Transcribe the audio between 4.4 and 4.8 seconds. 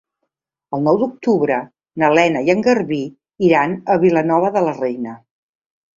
de la